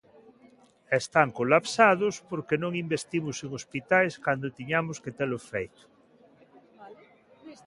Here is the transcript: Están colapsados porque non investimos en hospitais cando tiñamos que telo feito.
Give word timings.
Están 1.01 1.29
colapsados 1.39 2.13
porque 2.29 2.55
non 2.63 2.71
investimos 2.83 3.37
en 3.45 3.49
hospitais 3.59 4.13
cando 4.25 4.55
tiñamos 4.57 4.97
que 5.03 5.15
telo 5.19 5.37
feito. 5.49 5.83